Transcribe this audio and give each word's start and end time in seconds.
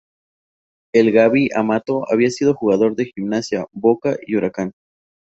El 0.95 1.11
"Gaby" 1.11 1.49
Amato 1.55 2.11
había 2.11 2.31
sido 2.31 2.55
jugador 2.55 2.95
de 2.95 3.11
Gimnasia, 3.15 3.67
Boca 3.71 4.15
y 4.25 4.35
Huracán. 4.35 4.71